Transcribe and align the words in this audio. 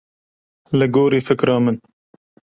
Li 0.77 0.87
gorî 0.95 1.21
fikra 1.27 1.57
min. 1.63 1.77